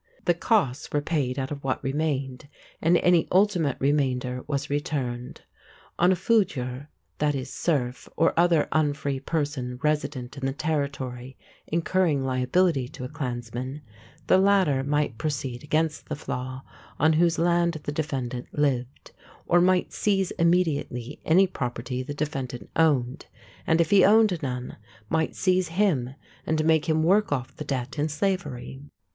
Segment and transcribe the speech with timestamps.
[0.25, 2.47] The costs were paid out of what remained,
[2.81, 5.41] and any ultimate remainder was returned.
[5.99, 6.87] On a fuidir
[7.19, 11.37] (foodyir) = serf or other unfree person resident in the territory
[11.67, 13.83] incurring liability to a clansman,
[14.25, 16.61] the latter might proceed against the flaith
[16.97, 19.11] on whose land the defendant lived,
[19.45, 23.27] or might seize immediately any property the defendant owned,
[23.67, 24.77] and if he owned none,
[25.09, 26.15] might seize him
[26.47, 28.81] and make him work off the debt in slavery.